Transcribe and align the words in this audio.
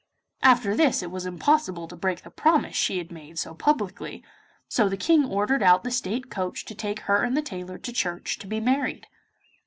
After 0.41 0.75
this 0.75 1.03
it 1.03 1.11
was 1.11 1.27
impossible 1.27 1.87
to 1.87 1.95
break 1.95 2.23
the 2.23 2.31
promise 2.31 2.75
she 2.75 2.97
had 2.97 3.11
made 3.11 3.37
so 3.37 3.53
publicly, 3.53 4.23
so 4.67 4.89
the 4.89 4.97
King 4.97 5.23
ordered 5.25 5.61
out 5.61 5.83
the 5.83 5.91
state 5.91 6.31
coach 6.31 6.65
to 6.65 6.73
take 6.73 7.01
her 7.01 7.21
and 7.21 7.37
the 7.37 7.43
tailor 7.43 7.77
to 7.77 7.93
church 7.93 8.39
to 8.39 8.47
be 8.47 8.59
married. 8.59 9.05